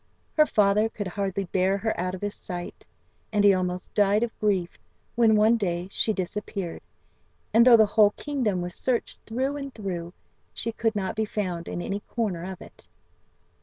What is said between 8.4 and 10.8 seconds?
was searched through and through, she